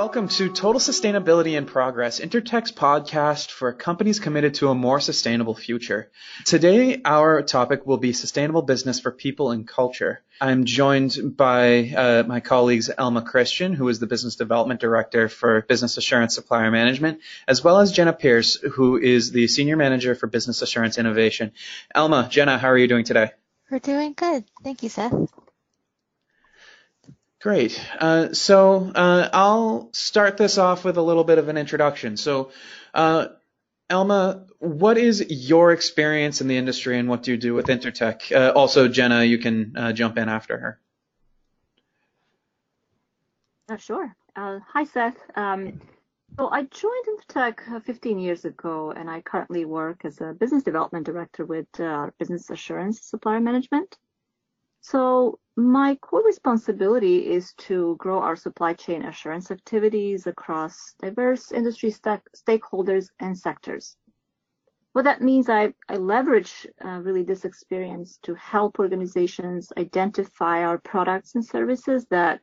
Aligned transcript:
welcome 0.00 0.28
to 0.28 0.48
Total 0.48 0.80
Sustainability 0.80 1.58
and 1.58 1.66
Progress, 1.66 2.20
Intertek's 2.20 2.72
podcast 2.72 3.50
for 3.50 3.70
companies 3.74 4.18
committed 4.18 4.54
to 4.54 4.70
a 4.70 4.74
more 4.74 4.98
sustainable 4.98 5.54
future. 5.54 6.10
Today, 6.46 7.02
our 7.04 7.42
topic 7.42 7.86
will 7.86 7.98
be 7.98 8.14
sustainable 8.14 8.62
business 8.62 8.98
for 8.98 9.10
people 9.10 9.50
and 9.50 9.68
culture. 9.68 10.22
I'm 10.40 10.64
joined 10.64 11.36
by 11.36 11.90
uh, 11.90 12.22
my 12.26 12.40
colleagues 12.40 12.88
Elma 12.96 13.20
Christian, 13.20 13.74
who 13.74 13.90
is 13.90 13.98
the 13.98 14.06
Business 14.06 14.36
Development 14.36 14.80
Director 14.80 15.28
for 15.28 15.60
Business 15.68 15.98
Assurance 15.98 16.34
Supplier 16.34 16.70
Management, 16.70 17.20
as 17.46 17.62
well 17.62 17.78
as 17.78 17.92
Jenna 17.92 18.14
Pierce, 18.14 18.54
who 18.54 18.96
is 18.96 19.32
the 19.32 19.48
Senior 19.48 19.76
Manager 19.76 20.14
for 20.14 20.28
Business 20.28 20.62
Assurance 20.62 20.96
Innovation. 20.96 21.52
Elma, 21.94 22.26
Jenna, 22.30 22.56
how 22.56 22.68
are 22.68 22.78
you 22.78 22.88
doing 22.88 23.04
today? 23.04 23.32
We're 23.70 23.80
doing 23.80 24.14
good. 24.14 24.46
Thank 24.64 24.82
you, 24.82 24.88
Seth. 24.88 25.12
Great. 27.40 27.82
Uh, 27.98 28.34
so 28.34 28.92
uh, 28.94 29.30
I'll 29.32 29.88
start 29.92 30.36
this 30.36 30.58
off 30.58 30.84
with 30.84 30.98
a 30.98 31.02
little 31.02 31.24
bit 31.24 31.38
of 31.38 31.48
an 31.48 31.56
introduction. 31.56 32.18
So, 32.18 32.50
uh, 32.92 33.28
Elma, 33.88 34.44
what 34.58 34.98
is 34.98 35.24
your 35.30 35.72
experience 35.72 36.42
in 36.42 36.48
the 36.48 36.58
industry 36.58 36.98
and 36.98 37.08
what 37.08 37.22
do 37.22 37.30
you 37.30 37.38
do 37.38 37.54
with 37.54 37.66
Intertek? 37.66 38.30
Uh, 38.30 38.52
also, 38.52 38.88
Jenna, 38.88 39.24
you 39.24 39.38
can 39.38 39.74
uh, 39.74 39.92
jump 39.92 40.18
in 40.18 40.28
after 40.28 40.58
her. 40.58 40.80
Uh, 43.70 43.76
sure. 43.78 44.14
hi, 44.36 44.84
Seth. 44.84 45.16
Um, 45.34 45.80
so 46.36 46.50
I 46.50 46.64
joined 46.64 47.06
Intertek 47.08 47.84
15 47.84 48.18
years 48.18 48.44
ago, 48.44 48.92
and 48.94 49.08
I 49.08 49.22
currently 49.22 49.64
work 49.64 50.04
as 50.04 50.20
a 50.20 50.34
business 50.34 50.62
development 50.62 51.06
director 51.06 51.46
with 51.46 51.66
Business 52.18 52.50
Assurance 52.50 53.00
Supplier 53.02 53.40
Management. 53.40 53.96
So 54.82 55.38
my 55.60 55.96
core 55.96 56.24
responsibility 56.24 57.30
is 57.30 57.52
to 57.54 57.96
grow 57.98 58.20
our 58.20 58.36
supply 58.36 58.72
chain 58.72 59.04
assurance 59.04 59.50
activities 59.50 60.26
across 60.26 60.94
diverse 61.00 61.52
industry 61.52 61.90
st- 61.90 62.22
stakeholders 62.36 63.08
and 63.20 63.36
sectors. 63.36 63.96
What 64.92 65.04
that 65.04 65.22
means, 65.22 65.48
I, 65.48 65.72
I 65.88 65.96
leverage 65.96 66.66
uh, 66.84 67.00
really 67.02 67.22
this 67.22 67.44
experience 67.44 68.18
to 68.22 68.34
help 68.34 68.78
organizations 68.78 69.72
identify 69.78 70.64
our 70.64 70.78
products 70.78 71.34
and 71.34 71.44
services 71.44 72.06
that 72.10 72.40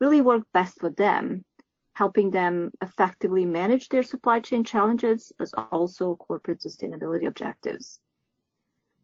really 0.00 0.20
work 0.20 0.42
best 0.52 0.80
for 0.80 0.90
them, 0.90 1.44
helping 1.94 2.30
them 2.30 2.72
effectively 2.82 3.44
manage 3.46 3.88
their 3.88 4.02
supply 4.02 4.40
chain 4.40 4.64
challenges, 4.64 5.32
as 5.40 5.54
also 5.70 6.16
corporate 6.16 6.60
sustainability 6.60 7.26
objectives. 7.28 8.00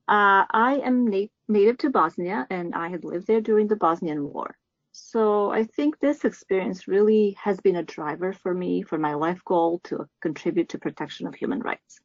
Uh, 0.08 0.44
I 0.50 0.80
am 0.84 1.06
na- 1.06 1.26
native 1.48 1.78
to 1.78 1.90
Bosnia 1.90 2.46
and 2.50 2.74
I 2.74 2.88
had 2.88 3.04
lived 3.04 3.26
there 3.26 3.40
during 3.40 3.68
the 3.68 3.76
Bosnian 3.76 4.24
War. 4.24 4.56
So 4.92 5.50
I 5.50 5.64
think 5.64 5.98
this 5.98 6.24
experience 6.24 6.88
really 6.88 7.36
has 7.40 7.60
been 7.60 7.76
a 7.76 7.82
driver 7.82 8.32
for 8.32 8.52
me 8.52 8.82
for 8.82 8.98
my 8.98 9.14
life 9.14 9.40
goal 9.44 9.80
to 9.84 10.06
contribute 10.20 10.70
to 10.70 10.78
protection 10.78 11.26
of 11.26 11.34
human 11.34 11.60
rights. 11.60 12.00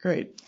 Great. 0.00 0.40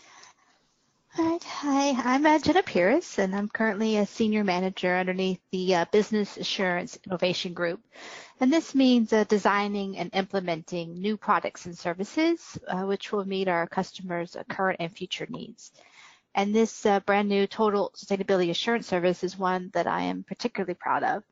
All 1.19 1.25
right. 1.29 1.43
Hi, 1.43 1.91
I'm 2.15 2.25
uh, 2.25 2.39
Jenna 2.39 2.63
Pierce, 2.63 3.19
and 3.19 3.35
I'm 3.35 3.49
currently 3.49 3.97
a 3.97 4.07
senior 4.07 4.45
manager 4.45 4.97
underneath 4.97 5.41
the 5.51 5.75
uh, 5.75 5.85
Business 5.91 6.37
Assurance 6.37 6.99
Innovation 7.05 7.53
Group. 7.53 7.81
And 8.39 8.53
this 8.53 8.77
means 8.77 9.13
uh, 9.13 9.25
designing 9.25 9.99
and 9.99 10.15
implementing 10.15 11.01
new 11.01 11.17
products 11.17 11.67
and 11.67 11.77
services, 11.77 12.57
uh, 12.69 12.83
which 12.83 13.11
will 13.11 13.25
meet 13.25 13.49
our 13.49 13.67
customers' 13.67 14.37
current 14.49 14.77
and 14.79 14.93
future 14.93 15.27
needs. 15.29 15.73
And 16.35 16.55
this 16.55 16.87
uh, 16.87 17.01
brand 17.01 17.29
new 17.29 17.47
total 17.47 17.93
sustainability 17.97 18.51
assurance 18.51 18.87
service 18.87 19.25
is 19.25 19.39
one 19.39 19.71
that 19.75 19.87
I 19.87 20.03
am 20.03 20.23
particularly 20.23 20.75
proud 20.75 21.03
of. 21.03 21.23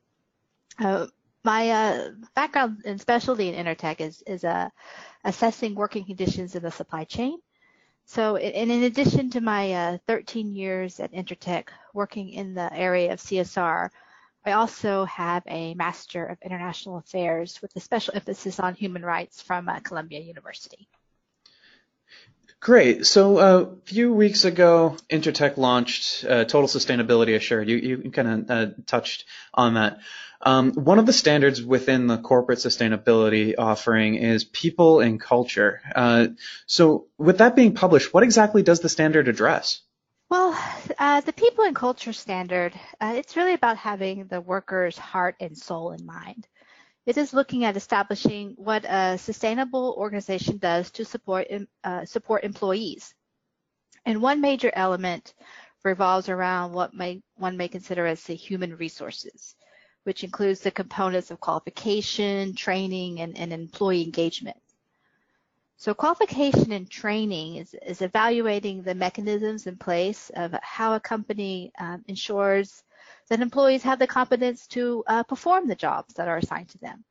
Uh, 0.77 1.07
my 1.43 1.69
uh, 1.69 2.09
background 2.35 2.81
and 2.85 2.99
specialty 2.99 3.49
in 3.49 3.65
Intertek 3.65 4.01
is, 4.01 4.21
is 4.27 4.43
uh, 4.43 4.69
assessing 5.23 5.73
working 5.73 6.05
conditions 6.05 6.55
in 6.55 6.63
the 6.63 6.71
supply 6.71 7.05
chain. 7.05 7.39
So, 8.05 8.37
in 8.37 8.71
addition 8.71 9.29
to 9.31 9.41
my 9.41 9.71
uh, 9.71 9.97
13 10.07 10.55
years 10.55 10.99
at 10.99 11.13
Intertek 11.13 11.67
working 11.93 12.29
in 12.29 12.55
the 12.55 12.73
area 12.73 13.13
of 13.13 13.19
CSR, 13.19 13.89
I 14.45 14.53
also 14.53 15.05
have 15.05 15.43
a 15.45 15.75
Master 15.75 16.25
of 16.25 16.39
International 16.41 16.97
Affairs 16.97 17.61
with 17.61 17.75
a 17.75 17.79
special 17.79 18.15
emphasis 18.15 18.59
on 18.59 18.73
human 18.73 19.03
rights 19.03 19.43
from 19.43 19.69
uh, 19.69 19.79
Columbia 19.81 20.21
University. 20.21 20.87
Great. 22.61 23.05
So 23.05 23.37
uh, 23.37 23.61
a 23.61 23.75
few 23.85 24.13
weeks 24.13 24.43
ago, 24.43 24.97
Intertek 25.09 25.55
launched 25.55 26.25
uh, 26.25 26.43
Total 26.43 26.67
Sustainability 26.67 27.35
Assured. 27.35 27.69
You, 27.69 27.77
you 27.77 28.11
kind 28.11 28.27
of 28.27 28.51
uh, 28.51 28.73
touched 28.85 29.23
on 29.53 29.75
that. 29.75 29.99
Um, 30.41 30.73
one 30.73 30.99
of 30.99 31.05
the 31.05 31.13
standards 31.13 31.61
within 31.61 32.07
the 32.07 32.17
corporate 32.17 32.59
sustainability 32.59 33.55
offering 33.57 34.15
is 34.15 34.43
people 34.43 34.99
and 34.99 35.19
culture. 35.19 35.81
Uh, 35.95 36.27
so 36.65 37.07
with 37.17 37.37
that 37.37 37.55
being 37.55 37.75
published, 37.75 38.13
what 38.13 38.23
exactly 38.23 38.61
does 38.61 38.81
the 38.81 38.89
standard 38.89 39.27
address? 39.27 39.81
Well, 40.29 40.57
uh, 40.97 41.21
the 41.21 41.33
people 41.33 41.65
and 41.65 41.75
culture 41.75 42.13
standard, 42.13 42.73
uh, 43.01 43.13
it's 43.15 43.35
really 43.35 43.53
about 43.53 43.77
having 43.77 44.27
the 44.27 44.39
worker's 44.39 44.97
heart 44.97 45.35
and 45.39 45.57
soul 45.57 45.91
in 45.91 46.05
mind. 46.05 46.47
It 47.09 47.17
is 47.17 47.33
looking 47.33 47.65
at 47.65 47.75
establishing 47.75 48.53
what 48.55 48.85
a 48.85 49.17
sustainable 49.17 49.95
organization 49.97 50.59
does 50.59 50.91
to 50.91 51.03
support 51.03 51.47
uh, 51.83 52.05
support 52.05 52.43
employees. 52.43 53.15
And 54.05 54.21
one 54.21 54.41
major 54.41 54.69
element 54.75 55.33
revolves 55.83 56.29
around 56.29 56.73
what 56.73 56.93
may, 56.93 57.23
one 57.35 57.57
may 57.57 57.67
consider 57.67 58.05
as 58.05 58.21
the 58.21 58.35
human 58.35 58.75
resources, 58.77 59.55
which 60.03 60.23
includes 60.23 60.59
the 60.59 60.69
components 60.69 61.31
of 61.31 61.39
qualification, 61.39 62.53
training, 62.53 63.21
and, 63.21 63.35
and 63.39 63.51
employee 63.53 64.03
engagement. 64.03 64.61
So 65.77 65.95
qualification 65.95 66.71
and 66.73 66.87
training 66.87 67.55
is, 67.55 67.73
is, 67.87 68.03
evaluating 68.03 68.83
the 68.83 68.93
mechanisms 68.93 69.65
in 69.65 69.77
place 69.77 70.29
of 70.35 70.53
how 70.61 70.93
a 70.93 70.99
company 70.99 71.71
um, 71.79 72.03
ensures 72.07 72.83
that 73.29 73.41
employees 73.41 73.83
have 73.83 73.99
the 73.99 74.07
competence 74.07 74.67
to 74.67 75.03
uh, 75.07 75.23
perform 75.23 75.67
the 75.67 75.75
jobs 75.75 76.15
that 76.15 76.27
are 76.27 76.37
assigned 76.37 76.69
to 76.69 76.77
them. 76.79 77.03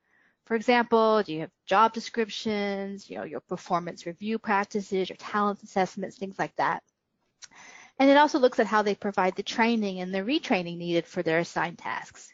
For 0.45 0.55
example, 0.55 1.23
do 1.23 1.33
you 1.33 1.41
have 1.41 1.51
job 1.67 1.93
descriptions, 1.93 3.09
you 3.09 3.19
know, 3.19 3.25
your 3.25 3.41
performance 3.41 4.07
review 4.07 4.39
practices, 4.39 5.09
your 5.09 5.17
talent 5.17 5.63
assessments, 5.63 6.17
things 6.17 6.39
like 6.39 6.57
that. 6.57 6.83
And 7.99 8.11
it 8.11 8.17
also 8.17 8.39
looks 8.39 8.59
at 8.59 8.67
how 8.67 8.83
they 8.83 8.95
provide 8.95 9.37
the 9.37 9.43
training 9.43 10.01
and 10.01 10.15
the 10.15 10.19
retraining 10.19 10.79
needed 10.79 11.07
for 11.07 11.23
their 11.23 11.41
assigned 11.41 11.79
tasks. 11.79 12.33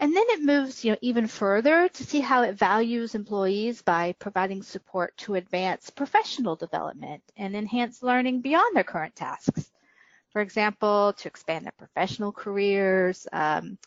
And 0.00 0.16
then 0.16 0.24
it 0.28 0.42
moves, 0.42 0.84
you 0.84 0.92
know, 0.92 0.98
even 1.02 1.26
further 1.26 1.88
to 1.88 2.04
see 2.04 2.20
how 2.20 2.42
it 2.42 2.54
values 2.54 3.14
employees 3.14 3.82
by 3.82 4.14
providing 4.18 4.62
support 4.62 5.16
to 5.18 5.36
advance 5.36 5.90
professional 5.90 6.56
development 6.56 7.22
and 7.36 7.54
enhance 7.54 8.02
learning 8.02 8.40
beyond 8.40 8.74
their 8.74 8.84
current 8.84 9.14
tasks 9.14 9.70
for 10.34 10.40
example, 10.42 11.14
to 11.16 11.28
expand 11.28 11.64
their 11.64 11.72
professional 11.78 12.32
careers, 12.32 13.28
um, 13.32 13.78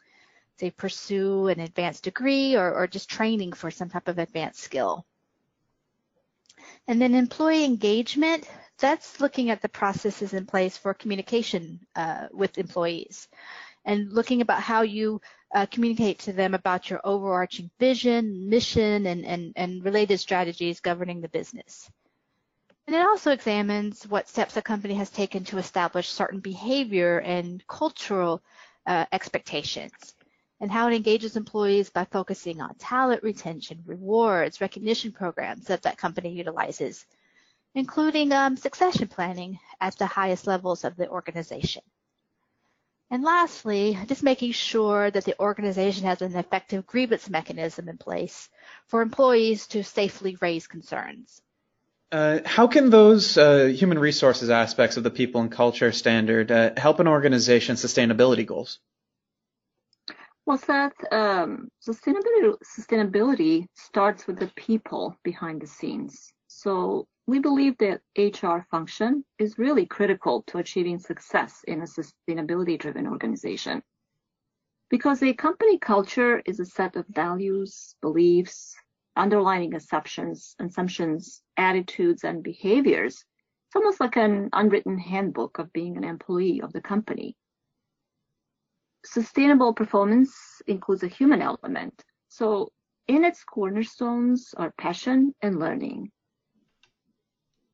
say 0.58 0.72
pursue 0.72 1.48
an 1.48 1.60
advanced 1.60 2.06
degree 2.06 2.56
or, 2.56 2.74
or 2.74 2.88
just 2.88 3.10
training 3.10 3.52
for 3.52 3.70
some 3.70 3.90
type 3.90 4.08
of 4.08 4.18
advanced 4.18 4.62
skill. 4.62 5.06
And 6.88 7.02
then 7.02 7.16
employee 7.16 7.66
engagement, 7.66 8.50
that's 8.80 9.20
looking 9.20 9.50
at 9.50 9.62
the 9.62 9.68
processes 9.68 10.34
in 10.34 10.46
place 10.46 10.78
for 10.78 10.94
communication 10.94 11.82
uh, 11.98 12.28
with 12.32 12.58
employees 12.58 13.28
and 13.84 14.14
looking 14.14 14.40
about 14.40 14.62
how 14.62 14.84
you 14.84 15.20
uh, 15.54 15.66
communicate 15.66 16.20
to 16.20 16.32
them 16.32 16.54
about 16.54 16.90
your 16.90 17.02
overarching 17.04 17.70
vision, 17.78 18.48
mission, 18.48 19.06
and, 19.06 19.26
and, 19.26 19.52
and 19.58 19.84
related 19.84 20.18
strategies 20.18 20.80
governing 20.80 21.20
the 21.20 21.28
business. 21.28 21.92
And 22.88 22.96
it 22.96 23.06
also 23.06 23.32
examines 23.32 24.08
what 24.08 24.30
steps 24.30 24.56
a 24.56 24.62
company 24.62 24.94
has 24.94 25.10
taken 25.10 25.44
to 25.46 25.58
establish 25.58 26.08
certain 26.08 26.40
behavior 26.40 27.20
and 27.20 27.62
cultural 27.68 28.42
uh, 28.86 29.06
expectations 29.12 30.16
and 30.62 30.72
how 30.72 30.88
it 30.88 30.96
engages 30.96 31.36
employees 31.36 31.90
by 31.90 32.06
focusing 32.06 32.62
on 32.62 32.74
talent 32.76 33.24
retention, 33.24 33.84
rewards, 33.86 34.62
recognition 34.62 35.12
programs 35.12 35.66
that 35.66 35.82
that 35.82 35.98
company 35.98 36.30
utilizes, 36.30 37.06
including 37.76 38.32
um, 38.32 38.56
succession 38.56 39.10
planning 39.10 39.60
at 39.82 39.98
the 39.98 40.06
highest 40.08 40.48
levels 40.48 40.86
of 40.86 40.96
the 40.96 41.10
organization. 41.10 41.84
And 43.10 43.22
lastly, 43.22 44.00
just 44.08 44.24
making 44.24 44.54
sure 44.54 45.12
that 45.12 45.26
the 45.26 45.38
organization 45.42 46.06
has 46.06 46.22
an 46.22 46.38
effective 46.38 46.88
grievance 46.88 47.30
mechanism 47.30 47.90
in 47.90 47.98
place 47.98 48.50
for 48.88 49.02
employees 49.02 49.68
to 49.68 49.84
safely 49.84 50.38
raise 50.40 50.68
concerns. 50.68 51.42
Uh, 52.12 52.40
how 52.46 52.68
can 52.68 52.90
those 52.90 53.38
uh, 53.38 53.66
human 53.66 54.00
resources 54.00 54.50
aspects 54.50 54.96
of 54.96 55.04
the 55.04 55.12
people 55.12 55.42
and 55.42 55.52
culture 55.52 55.92
standard 55.92 56.52
uh, 56.52 56.72
help 56.78 57.00
an 57.00 57.08
organization's 57.08 57.84
sustainability 57.84 58.46
goals? 58.46 58.80
Well, 60.46 60.58
Seth, 60.58 60.94
um, 61.12 61.68
sustainability, 61.86 62.56
sustainability 62.64 63.66
starts 63.76 64.26
with 64.26 64.40
the 64.40 64.50
people 64.56 65.18
behind 65.24 65.62
the 65.62 65.68
scenes. 65.68 66.32
So 66.48 67.06
we 67.28 67.40
believe 67.40 67.78
that 67.80 68.00
HR 68.18 68.66
function 68.72 69.26
is 69.38 69.58
really 69.58 69.86
critical 69.86 70.44
to 70.48 70.60
achieving 70.60 71.00
success 71.00 71.66
in 71.68 71.82
a 71.82 71.86
sustainability 71.86 72.80
driven 72.80 73.08
organization. 73.08 73.84
Because 74.90 75.22
a 75.22 75.34
company 75.34 75.78
culture 75.78 76.42
is 76.46 76.62
a 76.62 76.66
set 76.66 76.96
of 76.96 77.06
values, 77.10 77.94
beliefs, 78.02 78.74
underlying 79.18 79.76
assumptions, 79.76 80.56
assumptions, 80.60 81.42
attitudes, 81.58 82.24
and 82.24 82.44
behaviors. 82.44 83.16
It's 83.68 83.76
almost 83.76 84.00
like 84.00 84.16
an 84.16 84.50
unwritten 84.54 84.98
handbook 84.98 85.60
of 85.60 85.74
being 85.74 85.98
an 85.98 86.04
employee 86.04 86.62
of 86.62 86.72
the 86.72 86.82
company. 86.82 87.36
Sustainable 89.06 89.74
performance 89.74 90.62
includes 90.68 91.04
a 91.04 91.08
human 91.08 91.42
element. 91.42 92.04
So 92.30 92.72
in 93.08 93.24
its 93.24 93.44
cornerstones 93.44 94.54
are 94.58 94.74
passion 94.78 95.34
and 95.42 95.60
learning. 95.60 96.12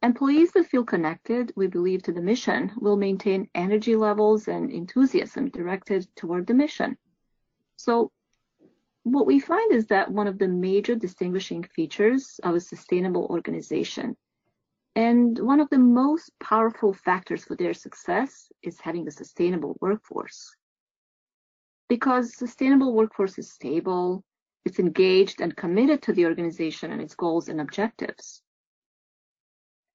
Employees 0.03 0.51
that 0.51 0.67
feel 0.67 0.83
connected, 0.83 1.53
we 1.55 1.67
believe, 1.67 2.03
to 2.03 2.11
the 2.11 2.21
mission 2.21 2.71
will 2.77 2.97
maintain 2.97 3.49
energy 3.55 3.95
levels 3.95 4.47
and 4.47 4.69
enthusiasm 4.69 5.49
directed 5.49 6.07
toward 6.15 6.45
the 6.45 6.53
mission. 6.53 6.97
So 7.77 8.11
what 9.03 9.25
we 9.25 9.39
find 9.39 9.71
is 9.71 9.87
that 9.87 10.11
one 10.11 10.27
of 10.27 10.39
the 10.39 10.47
major 10.47 10.95
distinguishing 10.95 11.63
features 11.63 12.39
of 12.43 12.55
a 12.55 12.59
sustainable 12.59 13.27
organization 13.29 14.15
and 14.95 15.39
one 15.39 15.59
of 15.59 15.69
the 15.69 15.79
most 15.79 16.31
powerful 16.39 16.93
factors 16.93 17.45
for 17.45 17.55
their 17.55 17.73
success 17.73 18.51
is 18.61 18.79
having 18.79 19.07
a 19.07 19.11
sustainable 19.11 19.75
workforce. 19.81 20.55
Because 21.89 22.37
sustainable 22.37 22.93
workforce 22.93 23.37
is 23.39 23.51
stable, 23.51 24.23
it's 24.65 24.79
engaged 24.79 25.41
and 25.41 25.55
committed 25.55 26.01
to 26.03 26.13
the 26.13 26.25
organization 26.25 26.91
and 26.91 27.01
its 27.01 27.15
goals 27.15 27.49
and 27.49 27.59
objectives. 27.59 28.41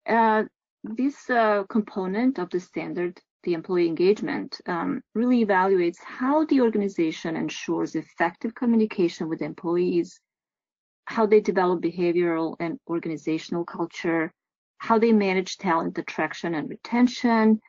Uh, 0.04 0.44
this 0.82 1.30
uh, 1.30 1.62
component 1.68 2.38
of 2.38 2.50
the 2.50 2.60
standard, 2.60 3.20
the 3.44 3.54
employee 3.54 3.86
engagement, 3.86 4.60
um, 4.66 5.02
really 5.14 5.44
evaluates 5.44 5.98
how 6.02 6.44
the 6.46 6.60
organization 6.60 7.36
ensures 7.36 7.94
effective 7.94 8.54
communication 8.54 9.28
with 9.28 9.42
employees, 9.42 10.20
how 11.06 11.26
they 11.26 11.40
develop 11.40 11.80
behavioral 11.80 12.56
and 12.60 12.78
organizational 12.88 13.64
culture, 13.64 14.32
how 14.78 14.98
they 14.98 15.12
manage 15.12 15.56
talent 15.56 15.96
attraction 15.98 16.54
and 16.54 16.68
retention, 16.68 17.60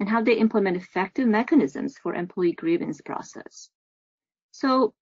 and 0.00 0.08
how 0.08 0.22
they 0.22 0.34
implement 0.34 0.76
effective 0.76 1.26
mechanisms 1.26 1.96
for 2.02 2.14
employee 2.14 2.52
grievance 2.52 3.00
process. 3.00 3.70
So 4.52 4.94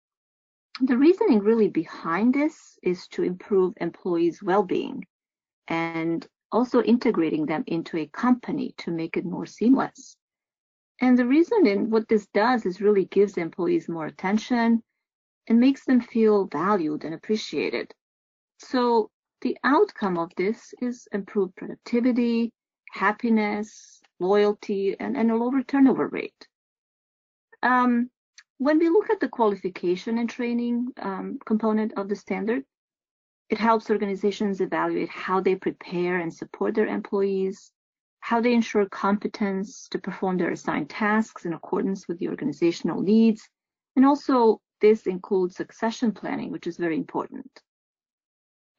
the 0.80 0.96
reasoning 0.96 1.40
really 1.40 1.68
behind 1.68 2.34
this 2.34 2.78
is 2.82 3.06
to 3.08 3.22
improve 3.22 3.74
employees' 3.80 4.42
well-being 4.42 5.06
and 5.68 6.26
also 6.56 6.82
integrating 6.82 7.44
them 7.44 7.62
into 7.66 7.98
a 7.98 8.06
company 8.06 8.74
to 8.78 8.90
make 8.90 9.18
it 9.18 9.26
more 9.26 9.44
seamless. 9.44 10.16
And 11.02 11.18
the 11.18 11.26
reason 11.26 11.66
in 11.66 11.90
what 11.90 12.08
this 12.08 12.26
does 12.32 12.64
is 12.64 12.80
really 12.80 13.04
gives 13.04 13.36
employees 13.36 13.90
more 13.90 14.06
attention 14.06 14.82
and 15.46 15.60
makes 15.60 15.84
them 15.84 16.00
feel 16.00 16.46
valued 16.46 17.04
and 17.04 17.12
appreciated. 17.14 17.92
So 18.58 19.10
the 19.42 19.58
outcome 19.64 20.16
of 20.16 20.30
this 20.36 20.72
is 20.80 21.06
improved 21.12 21.56
productivity, 21.56 22.52
happiness, 22.90 24.00
loyalty, 24.18 24.96
and, 24.98 25.14
and 25.14 25.30
a 25.30 25.36
lower 25.36 25.62
turnover 25.62 26.08
rate. 26.08 26.42
Um, 27.62 28.10
when 28.56 28.78
we 28.78 28.88
look 28.88 29.10
at 29.10 29.20
the 29.20 29.28
qualification 29.28 30.16
and 30.16 30.30
training 30.30 30.88
um, 31.02 31.38
component 31.44 31.92
of 31.98 32.08
the 32.08 32.16
standard, 32.16 32.64
it 33.48 33.58
helps 33.58 33.90
organizations 33.90 34.60
evaluate 34.60 35.08
how 35.08 35.40
they 35.40 35.54
prepare 35.54 36.18
and 36.18 36.34
support 36.34 36.74
their 36.74 36.86
employees, 36.86 37.70
how 38.20 38.40
they 38.40 38.52
ensure 38.52 38.86
competence 38.86 39.88
to 39.88 39.98
perform 39.98 40.36
their 40.36 40.50
assigned 40.50 40.90
tasks 40.90 41.44
in 41.44 41.52
accordance 41.52 42.08
with 42.08 42.18
the 42.18 42.28
organizational 42.28 43.00
needs, 43.00 43.48
and 43.94 44.04
also 44.04 44.60
this 44.80 45.06
includes 45.06 45.56
succession 45.56 46.12
planning, 46.12 46.50
which 46.50 46.66
is 46.66 46.76
very 46.76 46.96
important. 46.96 47.48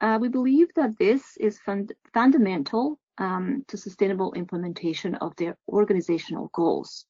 Uh, 0.01 0.17
we 0.21 0.27
believe 0.27 0.67
that 0.75 0.97
this 0.99 1.37
is 1.37 1.59
fund 1.59 1.93
fundamental 2.13 2.99
um, 3.17 3.63
to 3.67 3.77
sustainable 3.77 4.33
implementation 4.33 5.15
of 5.15 5.35
their 5.37 5.57
organizational 5.69 6.51
goals 6.53 7.05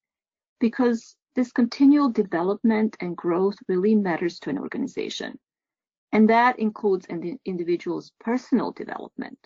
because 0.59 1.17
this 1.35 1.51
continual 1.51 2.09
development 2.09 2.95
and 3.01 3.17
growth 3.17 3.57
really 3.67 3.93
matters 3.93 4.39
to 4.39 4.49
an 4.49 4.57
organization 4.57 5.37
and 6.11 6.29
that 6.29 6.59
includes 6.59 7.05
an 7.09 7.39
individual's 7.45 8.11
personal 8.19 8.71
development. 8.71 9.37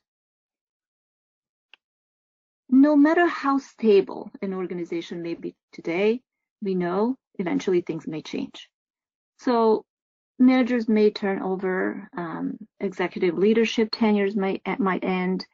No 2.69 2.95
matter 2.95 3.27
how 3.27 3.57
stable 3.57 4.31
an 4.41 4.53
organization 4.53 5.21
may 5.21 5.33
be 5.33 5.55
today, 5.73 6.21
we 6.61 6.75
know 6.75 7.17
eventually 7.39 7.81
things 7.81 8.07
may 8.07 8.21
change. 8.21 8.69
So 9.39 9.85
managers 10.39 10.87
may 10.87 11.11
turn 11.11 11.41
over, 11.41 12.07
um, 12.15 12.57
executive 12.79 13.37
leadership 13.37 13.89
tenures 13.91 14.35
might, 14.35 14.61
might 14.79 15.03
end, 15.03 15.45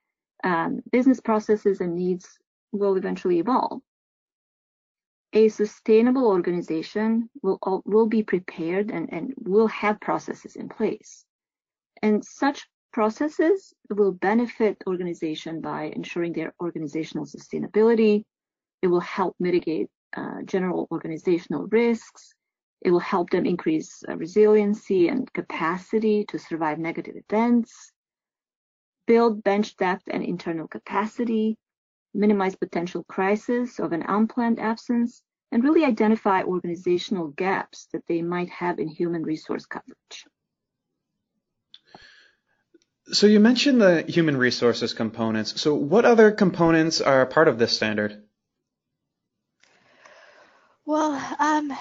um, 0.44 0.81
business 0.92 1.19
processes 1.19 1.81
and 1.81 1.95
needs 1.95 2.38
will 2.71 2.95
eventually 2.95 3.39
evolve 3.39 3.81
a 5.34 5.50
sustainable 5.50 6.28
organization 6.28 7.30
will 7.42 7.60
will 7.86 8.08
be 8.08 8.24
prepared 8.24 8.92
and, 8.92 9.12
and 9.12 9.34
will 9.38 9.68
have 9.68 10.00
processes 10.00 10.56
in 10.56 10.70
place. 10.70 11.26
And 12.02 12.24
such 12.24 12.68
processes 12.94 13.74
will 13.90 14.12
benefit 14.12 14.82
organization 14.88 15.62
by 15.62 15.92
ensuring 15.96 16.34
their 16.34 16.54
organizational 16.62 17.26
sustainability. 17.26 18.24
It 18.82 18.88
will 18.88 19.02
help 19.02 19.36
mitigate 19.40 19.90
uh, 20.16 20.42
general 20.46 20.88
organizational 20.92 21.68
risks. 21.68 22.34
It 22.82 22.92
will 22.92 23.00
help 23.00 23.30
them 23.32 23.46
increase 23.46 24.04
uh, 24.08 24.16
resiliency 24.16 25.10
and 25.10 25.32
capacity 25.34 26.26
to 26.30 26.40
survive 26.40 26.80
negative 26.80 27.16
events, 27.18 27.92
build 29.08 29.44
bench 29.44 29.76
depth 29.78 30.04
and 30.08 30.24
internal 30.24 30.68
capacity, 30.68 31.58
minimize 32.18 32.56
potential 32.56 33.04
crisis 33.04 33.80
of 33.80 33.94
an 33.94 34.04
unplanned 34.08 34.60
absence, 34.60 35.22
and 35.52 35.64
really 35.64 35.86
identify 35.86 36.44
organizational 36.44 37.28
gaps 37.30 37.88
that 37.94 38.06
they 38.08 38.22
might 38.22 38.50
have 38.50 38.80
in 38.80 38.88
human 38.88 39.24
resource 39.24 39.66
coverage. 39.66 40.25
So 43.14 43.28
you 43.28 43.40
mentioned 43.40 43.81
the 43.81 44.02
human 44.02 44.36
resources 44.36 44.94
components. 44.94 45.62
So 45.62 45.75
what 45.75 46.04
other 46.04 46.31
components 46.31 47.00
are 47.00 47.26
part 47.26 47.47
of 47.47 47.57
this 47.57 47.74
standard? 47.74 48.24
Well, 50.86 51.14
um, 51.40 51.74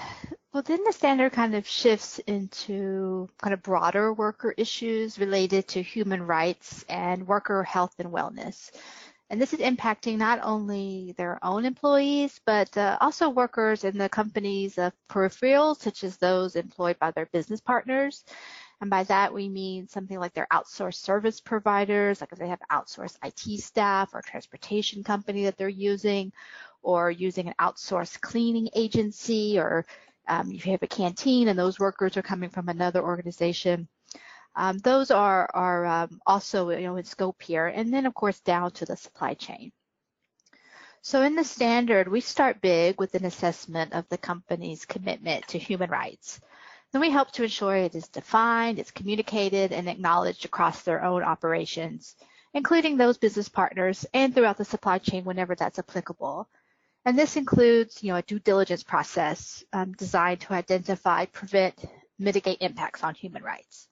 well, 0.53 0.63
then 0.63 0.83
the 0.85 0.93
standard 0.93 1.33
kind 1.33 1.55
of 1.55 1.67
shifts 1.67 2.19
into 2.19 3.29
kind 3.41 3.53
of 3.53 3.61
broader 3.61 4.13
worker 4.13 4.53
issues 4.57 5.19
related 5.19 5.67
to 5.69 5.81
human 5.81 6.23
rights 6.23 6.85
and 6.87 7.27
worker 7.27 7.63
health 7.63 7.93
and 7.99 8.09
wellness. 8.09 8.71
And 9.29 9.41
this 9.41 9.53
is 9.53 9.59
impacting 9.59 10.17
not 10.17 10.39
only 10.41 11.13
their 11.17 11.37
own 11.43 11.65
employees, 11.65 12.39
but 12.45 12.75
uh, 12.77 12.97
also 13.01 13.29
workers 13.29 13.83
in 13.83 13.97
the 13.97 14.07
company's 14.07 14.77
uh, 14.77 14.91
peripherals, 15.09 15.81
such 15.81 16.05
as 16.05 16.15
those 16.15 16.55
employed 16.55 16.97
by 16.99 17.11
their 17.11 17.25
business 17.25 17.59
partners. 17.59 18.23
And 18.79 18.89
by 18.89 19.03
that, 19.05 19.33
we 19.33 19.49
mean 19.49 19.87
something 19.89 20.17
like 20.17 20.33
their 20.33 20.47
outsourced 20.53 21.01
service 21.01 21.41
providers, 21.41 22.21
like 22.21 22.31
if 22.31 22.39
they 22.39 22.47
have 22.47 22.61
outsourced 22.71 23.17
IT 23.23 23.59
staff 23.59 24.11
or 24.13 24.21
transportation 24.21 25.03
company 25.03 25.43
that 25.45 25.57
they're 25.57 25.67
using, 25.67 26.31
or 26.81 27.11
using 27.11 27.47
an 27.47 27.55
outsourced 27.59 28.21
cleaning 28.21 28.69
agency, 28.75 29.59
or 29.59 29.85
um, 30.27 30.51
if 30.51 30.65
you 30.65 30.71
have 30.71 30.83
a 30.83 30.87
canteen 30.87 31.49
and 31.49 31.59
those 31.59 31.79
workers 31.79 32.15
are 32.15 32.21
coming 32.21 32.49
from 32.49 32.69
another 32.69 33.01
organization. 33.03 33.89
Um, 34.57 34.79
those 34.79 35.11
are, 35.11 35.47
are 35.53 35.85
um, 35.85 36.19
also 36.25 36.71
you 36.71 36.81
know, 36.81 36.95
in 36.95 37.03
scope 37.03 37.43
here. 37.43 37.67
And 37.67 37.93
then, 37.93 38.07
of 38.07 38.15
course, 38.15 38.39
down 38.39 38.71
to 38.71 38.85
the 38.85 38.97
supply 38.97 39.35
chain. 39.35 39.71
So 41.03 41.21
in 41.21 41.35
the 41.35 41.43
standard, 41.43 42.07
we 42.07 42.21
start 42.21 42.59
big 42.59 42.99
with 42.99 43.13
an 43.13 43.23
assessment 43.23 43.93
of 43.93 44.09
the 44.09 44.17
company's 44.17 44.83
commitment 44.83 45.47
to 45.49 45.59
human 45.59 45.91
rights. 45.91 46.41
Then 46.91 47.01
we 47.01 47.11
help 47.11 47.31
to 47.33 47.43
ensure 47.43 47.75
it 47.75 47.93
is 47.93 48.07
defined, 48.07 48.79
it's 48.79 48.89
communicated, 48.89 49.71
and 49.71 49.87
acknowledged 49.87 50.43
across 50.43 50.81
their 50.81 51.03
own 51.03 51.21
operations, 51.21 52.15
including 52.53 52.97
those 52.97 53.19
business 53.19 53.49
partners 53.49 54.07
and 54.11 54.33
throughout 54.33 54.57
the 54.57 54.65
supply 54.65 54.97
chain 54.97 55.23
whenever 55.23 55.53
that's 55.53 55.77
applicable. 55.79 56.49
And 57.05 57.17
this 57.17 57.35
includes, 57.35 58.01
you 58.01 58.11
know, 58.11 58.17
a 58.17 58.23
due 58.23 58.39
diligence 58.39 58.81
process 58.81 59.63
um, 59.71 59.91
designed 59.93 60.41
to 60.41 60.53
identify, 60.53 61.25
prevent, 61.25 61.75
mitigate 62.17 62.57
impacts 62.61 63.03
on 63.03 63.13
human 63.13 63.43
rights. 63.43 63.87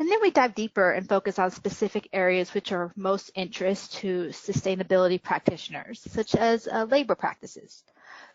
And 0.00 0.08
then 0.10 0.22
we 0.22 0.30
dive 0.30 0.54
deeper 0.54 0.92
and 0.92 1.06
focus 1.06 1.38
on 1.38 1.50
specific 1.50 2.08
areas 2.14 2.54
which 2.54 2.72
are 2.72 2.84
of 2.84 2.96
most 2.96 3.30
interest 3.34 3.92
to 3.96 4.28
sustainability 4.28 5.22
practitioners, 5.22 6.00
such 6.10 6.34
as 6.34 6.66
uh, 6.66 6.84
labor 6.84 7.14
practices. 7.14 7.84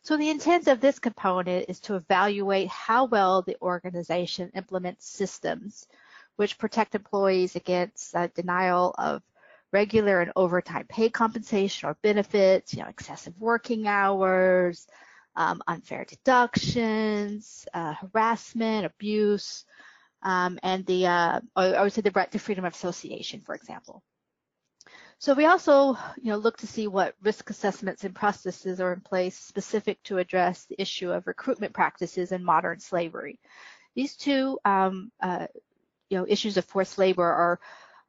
So 0.04 0.16
the 0.16 0.30
intent 0.30 0.68
of 0.68 0.80
this 0.80 1.00
component 1.00 1.66
is 1.68 1.80
to 1.82 1.96
evaluate 1.96 2.68
how 2.68 3.06
well 3.06 3.42
the 3.42 3.58
organization 3.64 4.52
implements 4.54 5.08
systems 5.08 5.88
which 6.36 6.60
protect 6.60 6.94
employees 6.94 7.56
against 7.56 8.16
uh, 8.16 8.28
denial 8.36 8.94
of 9.00 9.24
regular 9.72 10.22
and 10.22 10.34
overtime 10.36 10.86
pay 10.88 11.10
compensation 11.10 11.90
or 11.90 11.98
benefits, 12.04 12.76
you 12.76 12.84
know, 12.84 12.90
excessive 12.90 13.34
working 13.40 13.88
hours, 13.88 14.86
um, 15.36 15.64
unfair 15.66 16.06
deductions, 16.06 17.66
uh, 17.74 17.96
harassment, 17.96 18.86
abuse, 18.86 19.66
um, 20.26 20.60
and 20.64 20.86
the, 20.86 21.06
uh, 21.08 21.40
I 21.56 21.82
would 21.82 21.94
say 21.94 22.02
the 22.02 22.12
right 22.12 22.32
to 22.32 22.40
freedom 22.40 22.66
of 22.66 22.74
association, 22.74 23.42
for 23.46 23.56
example. 23.56 24.04
So 25.20 25.34
we 25.34 25.46
also, 25.46 25.98
you 26.22 26.32
know, 26.32 26.38
look 26.38 26.58
to 26.58 26.68
see 26.68 26.88
what 26.88 27.16
risk 27.24 27.50
assessments 27.50 28.04
and 28.04 28.14
processes 28.14 28.82
are 28.82 28.92
in 28.92 29.00
place 29.00 29.38
specific 29.38 30.04
to 30.04 30.18
address 30.18 30.66
the 30.66 30.82
issue 30.82 31.12
of 31.12 31.28
recruitment 31.28 31.74
practices 31.74 32.34
and 32.34 32.44
modern 32.44 32.80
slavery. 32.80 33.40
These 33.96 34.18
two, 34.18 34.60
um, 34.66 35.12
uh, 35.22 35.48
you 36.10 36.18
know, 36.18 36.26
issues 36.28 36.58
of 36.58 36.66
forced 36.66 36.98
labor 36.98 37.24
are 37.24 37.60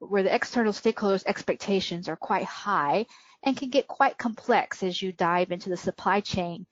where 0.01 0.25
the 0.25 0.35
external 0.35 0.73
stakeholders' 0.73 1.27
expectations 1.27 2.09
are 2.09 2.17
quite 2.17 2.45
high 2.45 3.07
and 3.45 3.57
can 3.57 3.71
get 3.71 3.87
quite 3.87 4.19
complex 4.19 4.83
as 4.83 5.01
you 5.01 5.13
dive 5.13 5.53
into 5.53 5.71
the 5.71 5.77
supply 5.77 6.21
chain 6.21 6.67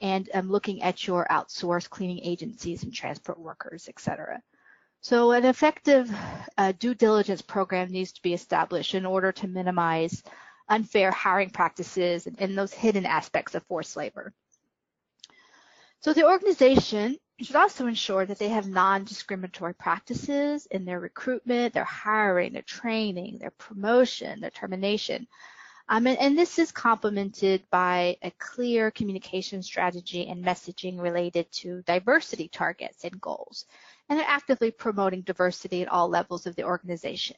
and 0.00 0.30
um, 0.32 0.48
looking 0.48 0.82
at 0.82 1.06
your 1.06 1.26
outsourced 1.30 1.90
cleaning 1.90 2.20
agencies 2.22 2.84
and 2.84 2.94
transport 2.94 3.38
workers, 3.38 3.88
et 3.88 3.98
cetera. 3.98 4.40
So 5.02 5.32
an 5.32 5.46
effective 5.46 6.14
uh, 6.58 6.72
due 6.72 6.94
diligence 6.94 7.40
program 7.40 7.90
needs 7.90 8.12
to 8.12 8.22
be 8.22 8.34
established 8.34 8.94
in 8.94 9.06
order 9.06 9.32
to 9.32 9.48
minimize 9.48 10.22
unfair 10.68 11.10
hiring 11.10 11.50
practices 11.50 12.26
and, 12.26 12.40
and 12.40 12.56
those 12.56 12.72
hidden 12.72 13.06
aspects 13.06 13.54
of 13.54 13.64
forced 13.64 13.96
labor. 13.96 14.32
So 16.00 16.12
the 16.12 16.26
organization 16.26 17.16
should 17.40 17.56
also 17.56 17.86
ensure 17.86 18.26
that 18.26 18.38
they 18.38 18.48
have 18.48 18.68
non-discriminatory 18.68 19.74
practices 19.74 20.66
in 20.66 20.84
their 20.84 21.00
recruitment, 21.00 21.74
their 21.74 21.84
hiring, 21.84 22.52
their 22.52 22.62
training, 22.62 23.38
their 23.38 23.50
promotion, 23.50 24.40
their 24.40 24.50
termination. 24.50 25.26
Um, 25.88 26.06
and, 26.06 26.18
and, 26.18 26.38
this 26.38 26.60
is 26.60 26.70
complemented 26.70 27.64
by 27.70 28.16
a 28.22 28.30
clear 28.38 28.92
communication 28.92 29.60
strategy 29.60 30.28
and 30.28 30.44
messaging 30.44 31.00
related 31.00 31.50
to 31.52 31.82
diversity 31.82 32.46
targets 32.46 33.02
and 33.02 33.20
goals. 33.20 33.66
And 34.10 34.18
they're 34.18 34.26
actively 34.28 34.72
promoting 34.72 35.22
diversity 35.22 35.82
at 35.82 35.88
all 35.88 36.08
levels 36.08 36.46
of 36.46 36.56
the 36.56 36.64
organization. 36.64 37.36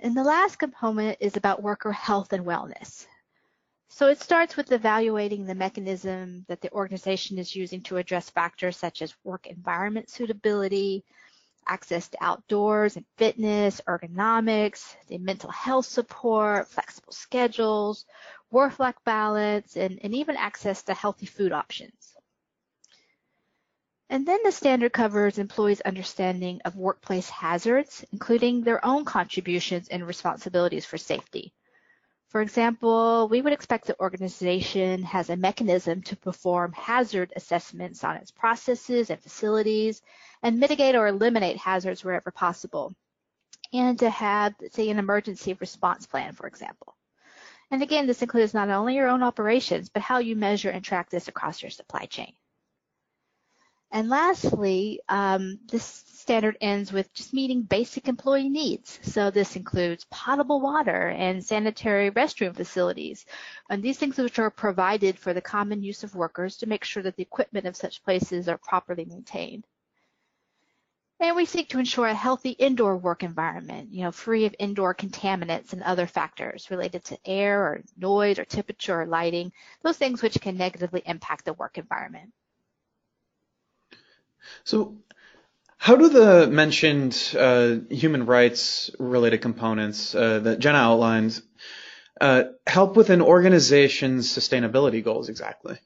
And 0.00 0.16
the 0.16 0.22
last 0.22 0.60
component 0.60 1.18
is 1.20 1.36
about 1.36 1.62
worker 1.62 1.90
health 1.90 2.32
and 2.32 2.46
wellness. 2.46 3.06
So 3.88 4.08
it 4.08 4.20
starts 4.20 4.56
with 4.56 4.70
evaluating 4.70 5.46
the 5.46 5.56
mechanism 5.56 6.44
that 6.46 6.60
the 6.60 6.70
organization 6.72 7.38
is 7.38 7.56
using 7.56 7.82
to 7.82 7.96
address 7.96 8.30
factors 8.30 8.76
such 8.76 9.02
as 9.02 9.16
work 9.24 9.48
environment 9.48 10.10
suitability, 10.10 11.04
access 11.66 12.08
to 12.10 12.18
outdoors 12.20 12.96
and 12.96 13.04
fitness, 13.16 13.80
ergonomics, 13.88 14.94
the 15.08 15.18
mental 15.18 15.50
health 15.50 15.86
support, 15.86 16.68
flexible 16.68 17.12
schedules, 17.12 18.06
work-life 18.52 18.94
balance, 19.04 19.76
and, 19.76 19.98
and 20.02 20.14
even 20.14 20.36
access 20.36 20.84
to 20.84 20.94
healthy 20.94 21.26
food 21.26 21.50
options. 21.50 22.17
And 24.10 24.26
then 24.26 24.40
the 24.42 24.52
standard 24.52 24.92
covers 24.92 25.38
employees' 25.38 25.82
understanding 25.82 26.62
of 26.64 26.76
workplace 26.76 27.28
hazards, 27.28 28.04
including 28.12 28.62
their 28.62 28.82
own 28.84 29.04
contributions 29.04 29.88
and 29.88 30.06
responsibilities 30.06 30.86
for 30.86 30.96
safety. 30.96 31.52
For 32.28 32.40
example, 32.42 33.28
we 33.30 33.40
would 33.42 33.52
expect 33.52 33.86
the 33.86 33.98
organization 34.00 35.02
has 35.02 35.30
a 35.30 35.36
mechanism 35.36 36.02
to 36.02 36.16
perform 36.16 36.72
hazard 36.72 37.32
assessments 37.36 38.04
on 38.04 38.16
its 38.16 38.30
processes 38.30 39.10
and 39.10 39.22
facilities 39.22 40.02
and 40.42 40.60
mitigate 40.60 40.94
or 40.94 41.06
eliminate 41.06 41.56
hazards 41.56 42.04
wherever 42.04 42.30
possible, 42.30 42.94
and 43.72 43.98
to 43.98 44.10
have, 44.10 44.54
say, 44.72 44.88
an 44.90 44.98
emergency 44.98 45.54
response 45.54 46.06
plan, 46.06 46.32
for 46.32 46.46
example. 46.46 46.94
And 47.70 47.82
again, 47.82 48.06
this 48.06 48.22
includes 48.22 48.54
not 48.54 48.70
only 48.70 48.94
your 48.94 49.08
own 49.08 49.22
operations, 49.22 49.90
but 49.90 50.02
how 50.02 50.18
you 50.18 50.36
measure 50.36 50.70
and 50.70 50.84
track 50.84 51.10
this 51.10 51.28
across 51.28 51.62
your 51.62 51.70
supply 51.70 52.06
chain. 52.06 52.32
And 53.90 54.10
lastly, 54.10 55.00
um, 55.08 55.60
this 55.66 55.84
standard 55.84 56.58
ends 56.60 56.92
with 56.92 57.12
just 57.14 57.32
meeting 57.32 57.62
basic 57.62 58.06
employee 58.06 58.50
needs. 58.50 58.98
So 59.02 59.30
this 59.30 59.56
includes 59.56 60.06
potable 60.10 60.60
water 60.60 61.08
and 61.08 61.42
sanitary 61.42 62.10
restroom 62.10 62.54
facilities. 62.54 63.24
And 63.70 63.82
these 63.82 63.96
things 63.98 64.18
which 64.18 64.38
are 64.38 64.50
provided 64.50 65.18
for 65.18 65.32
the 65.32 65.40
common 65.40 65.82
use 65.82 66.04
of 66.04 66.14
workers 66.14 66.58
to 66.58 66.68
make 66.68 66.84
sure 66.84 67.02
that 67.02 67.16
the 67.16 67.22
equipment 67.22 67.66
of 67.66 67.76
such 67.76 68.04
places 68.04 68.46
are 68.46 68.58
properly 68.58 69.06
maintained. 69.06 69.64
And 71.20 71.34
we 71.34 71.46
seek 71.46 71.70
to 71.70 71.78
ensure 71.78 72.06
a 72.06 72.14
healthy 72.14 72.50
indoor 72.50 72.96
work 72.96 73.22
environment, 73.22 73.92
you 73.92 74.02
know, 74.04 74.12
free 74.12 74.44
of 74.44 74.54
indoor 74.58 74.94
contaminants 74.94 75.72
and 75.72 75.82
other 75.82 76.06
factors 76.06 76.70
related 76.70 77.04
to 77.06 77.18
air 77.24 77.60
or 77.62 77.82
noise 77.96 78.38
or 78.38 78.44
temperature 78.44 79.00
or 79.00 79.06
lighting, 79.06 79.50
those 79.82 79.96
things 79.96 80.22
which 80.22 80.40
can 80.40 80.58
negatively 80.58 81.02
impact 81.06 81.46
the 81.46 81.54
work 81.54 81.78
environment. 81.78 82.32
So, 84.64 84.96
how 85.76 85.96
do 85.96 86.08
the 86.08 86.48
mentioned 86.48 87.34
uh, 87.38 87.76
human 87.90 88.26
rights 88.26 88.90
related 88.98 89.42
components 89.42 90.14
uh, 90.14 90.40
that 90.40 90.58
Jenna 90.58 90.78
outlined 90.78 91.40
uh, 92.20 92.44
help 92.66 92.96
with 92.96 93.10
an 93.10 93.22
organization's 93.22 94.28
sustainability 94.28 95.04
goals 95.04 95.28
exactly? 95.28 95.78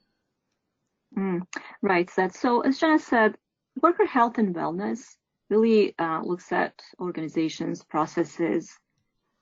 Mm, 1.17 1.43
right, 1.83 2.09
Seth. 2.09 2.37
So, 2.37 2.63
as 2.63 2.79
Jenna 2.79 2.99
said, 2.99 3.37
worker 3.81 4.07
health 4.07 4.39
and 4.39 4.55
wellness 4.55 5.17
really 5.51 5.95
uh, 5.99 6.23
looks 6.23 6.51
at 6.53 6.81
organizations' 6.99 7.85
processes, 7.85 8.79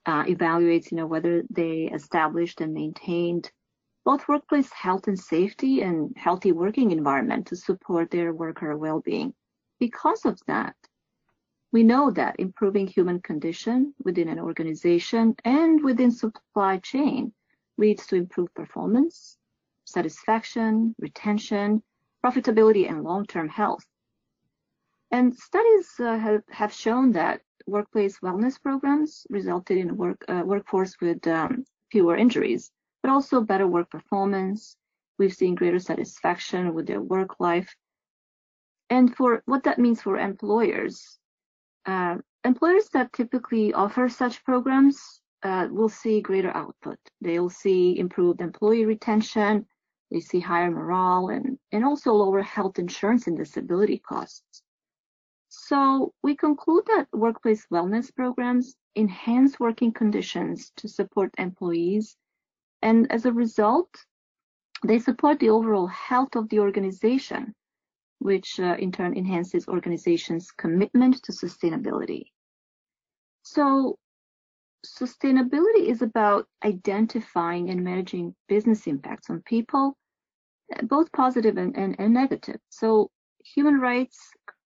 uh, 0.05 0.25
evaluates, 0.25 0.91
you 0.91 0.97
know, 0.97 1.07
whether 1.07 1.43
they 1.49 1.89
established 1.93 2.59
and 2.59 2.73
maintained 2.73 3.49
both 4.03 4.27
workplace 4.27 4.71
health 4.71 5.07
and 5.07 5.19
safety 5.19 5.81
and 5.81 6.15
healthy 6.17 6.51
working 6.51 6.91
environment 6.91 7.47
to 7.47 7.55
support 7.55 8.09
their 8.09 8.33
worker 8.33 8.75
well-being. 8.75 9.33
Because 9.79 10.25
of 10.25 10.39
that, 10.47 10.75
we 11.71 11.83
know 11.83 12.11
that 12.11 12.39
improving 12.39 12.87
human 12.87 13.21
condition 13.21 13.93
within 14.03 14.27
an 14.27 14.39
organization 14.39 15.35
and 15.45 15.83
within 15.83 16.11
supply 16.11 16.77
chain 16.79 17.31
leads 17.77 18.05
to 18.07 18.15
improved 18.15 18.53
performance, 18.53 19.37
satisfaction, 19.85 20.95
retention, 20.99 21.81
profitability, 22.25 22.89
and 22.89 23.03
long-term 23.03 23.49
health. 23.49 23.85
And 25.11 25.35
studies 25.35 25.89
uh, 25.99 26.17
have, 26.17 26.41
have 26.49 26.73
shown 26.73 27.11
that 27.13 27.41
workplace 27.67 28.19
wellness 28.19 28.61
programs 28.61 29.25
resulted 29.29 29.77
in 29.77 29.95
work, 29.95 30.23
uh, 30.27 30.41
workforce 30.45 30.95
with 30.99 31.25
um, 31.27 31.65
fewer 31.91 32.17
injuries 32.17 32.71
but 33.01 33.11
also 33.11 33.41
better 33.41 33.67
work 33.67 33.89
performance. 33.89 34.75
We've 35.17 35.33
seen 35.33 35.55
greater 35.55 35.79
satisfaction 35.79 36.73
with 36.73 36.87
their 36.87 37.01
work 37.01 37.39
life. 37.39 37.75
And 38.89 39.15
for 39.15 39.41
what 39.45 39.63
that 39.63 39.79
means 39.79 40.01
for 40.01 40.17
employers, 40.17 41.17
uh, 41.85 42.17
employers 42.43 42.89
that 42.93 43.13
typically 43.13 43.73
offer 43.73 44.09
such 44.09 44.43
programs 44.43 45.21
uh, 45.43 45.67
will 45.71 45.89
see 45.89 46.21
greater 46.21 46.55
output. 46.55 46.97
They'll 47.21 47.49
see 47.49 47.97
improved 47.97 48.41
employee 48.41 48.85
retention. 48.85 49.65
They 50.11 50.19
see 50.19 50.39
higher 50.39 50.69
morale 50.69 51.29
and, 51.29 51.57
and 51.71 51.85
also 51.85 52.13
lower 52.13 52.41
health 52.41 52.79
insurance 52.79 53.27
and 53.27 53.37
disability 53.37 53.99
costs. 53.99 54.61
So 55.47 56.13
we 56.21 56.35
conclude 56.35 56.85
that 56.87 57.07
workplace 57.13 57.65
wellness 57.71 58.13
programs 58.13 58.75
enhance 58.95 59.59
working 59.59 59.91
conditions 59.91 60.71
to 60.77 60.87
support 60.87 61.33
employees 61.37 62.17
and 62.81 63.11
as 63.11 63.25
a 63.25 63.31
result, 63.31 63.89
they 64.83 64.99
support 64.99 65.39
the 65.39 65.49
overall 65.49 65.87
health 65.87 66.35
of 66.35 66.49
the 66.49 66.59
organization, 66.59 67.53
which 68.19 68.59
uh, 68.59 68.75
in 68.79 68.91
turn 68.91 69.15
enhances 69.15 69.67
organization's 69.67 70.51
commitment 70.51 71.21
to 71.23 71.31
sustainability. 71.31 72.25
So 73.43 73.97
sustainability 74.85 75.85
is 75.87 76.01
about 76.01 76.47
identifying 76.65 77.69
and 77.69 77.83
managing 77.83 78.35
business 78.47 78.87
impacts 78.87 79.29
on 79.29 79.43
people, 79.45 79.95
both 80.83 81.11
positive 81.11 81.57
and, 81.57 81.77
and, 81.77 81.95
and 81.99 82.13
negative. 82.13 82.59
So 82.69 83.11
human 83.43 83.79
rights 83.79 84.17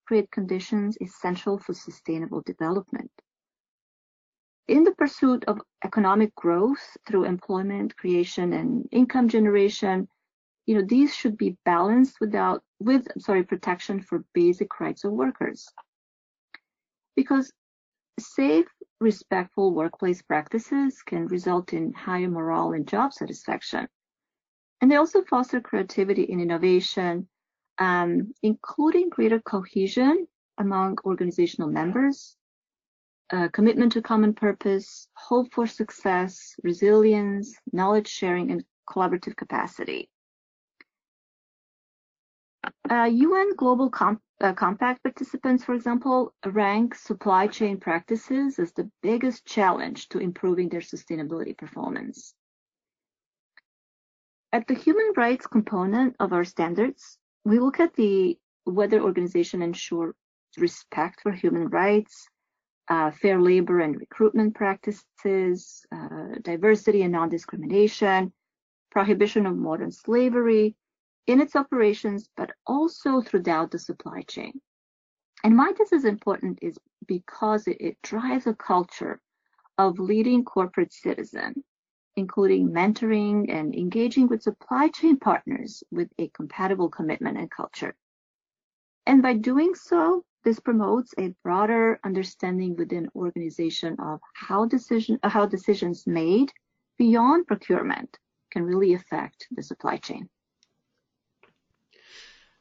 create 0.07 0.31
conditions 0.31 0.97
essential 1.01 1.57
for 1.57 1.73
sustainable 1.73 2.41
development 2.45 3.11
in 4.67 4.83
the 4.83 4.95
pursuit 4.95 5.43
of 5.45 5.61
economic 5.83 6.33
growth 6.35 6.97
through 7.07 7.25
employment 7.25 7.95
creation 7.97 8.53
and 8.53 8.87
income 8.91 9.29
generation, 9.29 10.07
you 10.65 10.75
know, 10.75 10.85
these 10.87 11.13
should 11.13 11.37
be 11.37 11.57
balanced 11.65 12.17
without 12.19 12.63
with 12.79 13.07
sorry 13.19 13.43
protection 13.43 14.01
for 14.01 14.25
basic 14.33 14.79
rights 14.79 15.03
of 15.03 15.11
workers. 15.11 15.67
Because 17.15 17.51
safe, 18.19 18.65
respectful 18.99 19.73
workplace 19.73 20.21
practices 20.21 21.01
can 21.03 21.27
result 21.27 21.73
in 21.73 21.93
higher 21.93 22.29
morale 22.29 22.73
and 22.73 22.87
job 22.87 23.13
satisfaction. 23.13 23.87
And 24.81 24.89
they 24.89 24.95
also 24.95 25.23
foster 25.23 25.61
creativity 25.61 26.31
and 26.31 26.41
innovation, 26.41 27.27
um, 27.77 28.33
including 28.41 29.09
greater 29.09 29.39
cohesion 29.39 30.27
among 30.57 30.97
organizational 31.05 31.69
members 31.69 32.37
uh, 33.31 33.47
commitment 33.49 33.91
to 33.93 34.01
common 34.01 34.33
purpose, 34.33 35.07
hope 35.15 35.53
for 35.53 35.65
success, 35.65 36.55
resilience, 36.63 37.55
knowledge 37.73 38.07
sharing, 38.07 38.51
and 38.51 38.63
collaborative 38.87 39.35
capacity. 39.35 40.09
Uh, 42.89 43.09
UN 43.11 43.55
Global 43.55 43.91
uh, 44.41 44.53
Compact 44.53 45.03
participants, 45.03 45.63
for 45.63 45.73
example, 45.73 46.33
rank 46.45 46.95
supply 46.95 47.47
chain 47.47 47.79
practices 47.79 48.59
as 48.59 48.71
the 48.73 48.89
biggest 49.01 49.45
challenge 49.45 50.09
to 50.09 50.19
improving 50.19 50.69
their 50.69 50.81
sustainability 50.81 51.57
performance. 51.57 52.33
At 54.51 54.67
the 54.67 54.75
human 54.75 55.11
rights 55.17 55.47
component 55.47 56.15
of 56.19 56.31
our 56.31 56.45
standards, 56.45 57.17
we 57.43 57.59
look 57.59 57.79
at 57.79 57.95
the 57.95 58.37
whether 58.63 59.01
organization 59.01 59.61
ensure 59.61 60.15
respect 60.57 61.21
for 61.21 61.31
human 61.31 61.67
rights, 61.67 62.27
uh, 62.87 63.11
fair 63.11 63.41
labor 63.41 63.79
and 63.79 63.99
recruitment 63.99 64.53
practices, 64.55 65.85
uh, 65.91 66.35
diversity 66.41 67.01
and 67.01 67.11
non-discrimination, 67.11 68.31
prohibition 68.91 69.45
of 69.45 69.55
modern 69.55 69.91
slavery, 69.91 70.75
in 71.27 71.41
its 71.41 71.55
operations, 71.55 72.29
but 72.37 72.51
also 72.67 73.21
throughout 73.21 73.71
the 73.71 73.79
supply 73.79 74.21
chain. 74.21 74.61
And 75.43 75.57
why 75.57 75.73
this 75.77 75.91
is 75.91 76.05
important 76.05 76.59
is 76.61 76.77
because 77.07 77.67
it, 77.67 77.77
it 77.79 77.97
drives 78.03 78.47
a 78.47 78.53
culture 78.53 79.19
of 79.77 79.99
leading 79.99 80.43
corporate 80.43 80.93
citizen, 80.93 81.63
including 82.15 82.69
mentoring 82.69 83.51
and 83.51 83.75
engaging 83.75 84.27
with 84.27 84.43
supply 84.43 84.87
chain 84.89 85.17
partners 85.17 85.83
with 85.91 86.09
a 86.17 86.29
compatible 86.29 86.89
commitment 86.89 87.37
and 87.37 87.51
culture. 87.51 87.95
And 89.05 89.21
by 89.21 89.33
doing 89.33 89.75
so, 89.75 90.23
this 90.45 90.59
promotes 90.59 91.13
a 91.17 91.33
broader 91.43 91.99
understanding 92.05 92.75
within 92.75 93.09
organization 93.15 93.97
of 93.99 94.21
how 94.33 94.65
decision 94.65 95.19
how 95.23 95.45
decisions 95.45 96.05
made 96.07 96.51
beyond 96.97 97.47
procurement 97.47 98.17
can 98.51 98.63
really 98.63 98.93
affect 98.93 99.47
the 99.51 99.63
supply 99.63 99.97
chain. 99.97 100.29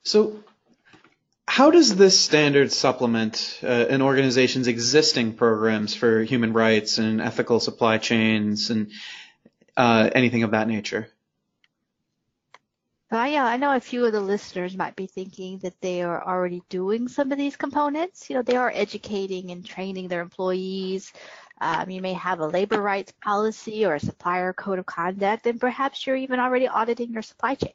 So, 0.03 0.43
how 1.47 1.71
does 1.71 1.95
this 1.95 2.19
standard 2.19 2.73
supplement 2.73 3.61
uh, 3.63 3.67
an 3.67 4.03
organization's 4.03 4.67
existing 4.67 5.35
programs 5.35 5.95
for 5.95 6.23
human 6.25 6.53
rights 6.53 6.99
and 6.99 7.21
ethical 7.21 7.61
supply 7.61 7.99
chains 7.99 8.71
and 8.71 8.91
uh, 9.77 10.11
anything 10.15 10.43
of 10.43 10.51
that 10.53 10.69
nature? 10.69 11.09
Uh, 13.15 13.27
yeah, 13.27 13.45
I 13.45 13.59
know 13.59 13.77
a 13.77 13.79
few 13.79 14.05
of 14.05 14.11
the 14.11 14.21
listeners 14.21 14.77
might 14.77 14.97
be 14.97 15.07
thinking 15.07 15.59
that 15.59 15.81
they 15.81 16.03
are 16.03 16.27
already 16.27 16.65
doing 16.69 17.07
some 17.07 17.31
of 17.31 17.39
these 17.39 17.55
components. 17.55 18.29
You 18.29 18.35
know, 18.35 18.43
they 18.43 18.57
are 18.57 18.73
educating 18.75 19.53
and 19.53 19.65
training 19.65 20.09
their 20.09 20.21
employees. 20.21 21.13
Um, 21.61 21.91
you 21.91 22.03
may 22.03 22.15
have 22.15 22.41
a 22.41 22.47
labor 22.49 22.83
rights 22.83 23.13
policy 23.23 23.87
or 23.87 23.95
a 23.95 24.01
supplier 24.01 24.53
code 24.53 24.81
of 24.81 24.87
conduct, 24.87 25.47
and 25.47 25.61
perhaps 25.61 26.05
you're 26.05 26.17
even 26.17 26.41
already 26.41 26.67
auditing 26.67 27.13
your 27.13 27.23
supply 27.23 27.55
chain. 27.55 27.75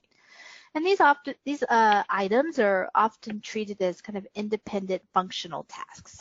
And 0.76 0.86
these 0.86 1.00
often 1.00 1.36
these 1.46 1.64
uh, 1.64 2.04
items 2.10 2.60
are 2.60 2.90
often 2.94 3.40
treated 3.40 3.82
as 3.82 4.02
kind 4.02 4.18
of 4.18 4.28
independent 4.36 5.04
functional 5.14 5.64
tasks. 5.70 6.18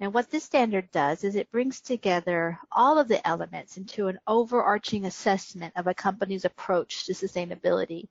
And 0.00 0.12
what 0.12 0.28
this 0.28 0.42
standard 0.42 0.90
does 0.90 1.22
is 1.22 1.36
it 1.36 1.52
brings 1.52 1.80
together 1.80 2.58
all 2.72 2.98
of 2.98 3.06
the 3.06 3.24
elements 3.24 3.76
into 3.76 4.08
an 4.08 4.18
overarching 4.26 5.04
assessment 5.04 5.72
of 5.76 5.86
a 5.86 5.94
company's 5.94 6.44
approach 6.44 7.06
to 7.06 7.12
sustainability 7.12 8.08